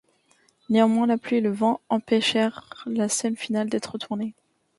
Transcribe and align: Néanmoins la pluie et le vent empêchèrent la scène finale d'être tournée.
Néanmoins 0.69 1.05
la 1.05 1.19
pluie 1.19 1.37
et 1.37 1.41
le 1.41 1.51
vent 1.51 1.79
empêchèrent 1.89 2.81
la 2.87 3.07
scène 3.07 3.35
finale 3.37 3.69
d'être 3.69 3.99
tournée. 3.99 4.33